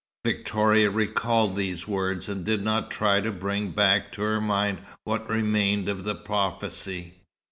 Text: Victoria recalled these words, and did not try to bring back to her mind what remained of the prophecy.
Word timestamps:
Victoria 0.25 0.89
recalled 0.89 1.55
these 1.55 1.87
words, 1.87 2.27
and 2.27 2.43
did 2.43 2.63
not 2.63 2.89
try 2.89 3.21
to 3.21 3.31
bring 3.31 3.69
back 3.69 4.11
to 4.13 4.23
her 4.23 4.41
mind 4.41 4.79
what 5.03 5.29
remained 5.29 5.87
of 5.87 6.05
the 6.05 6.15
prophecy. 6.15 7.17